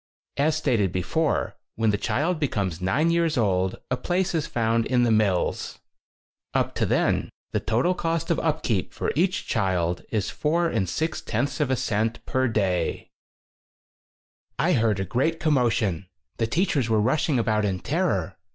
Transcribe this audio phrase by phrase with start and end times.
[0.37, 5.03] As stated before, when the child becomes nine years old, a place is found in
[5.03, 5.77] the mills.
[6.55, 11.21] Up to then, the total cost of upkeep for each child is four and six
[11.21, 12.83] tenths of a cent per day.
[12.93, 13.03] >:*>:♦
[13.97, 16.07] *> I heard a great commotion.
[16.37, 18.37] The teachers were rushing about in terror.